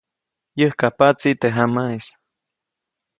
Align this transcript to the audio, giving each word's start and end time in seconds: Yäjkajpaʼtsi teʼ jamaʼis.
Yäjkajpaʼtsi 0.59 1.29
teʼ 1.41 1.53
jamaʼis. 1.55 2.05